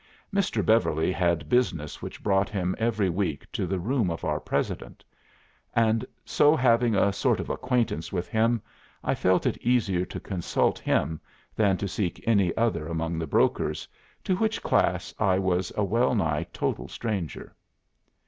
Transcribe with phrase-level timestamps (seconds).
[0.33, 0.65] Mr.
[0.65, 5.03] Beverly had business which brought him every week to the room of our president;
[5.75, 8.63] and so having a sort of acquaintance with him,
[9.03, 11.21] I felt it easier to consult him
[11.55, 13.87] than to seek any other among the brokers,
[14.23, 17.55] to which class I was a well nigh total stranger.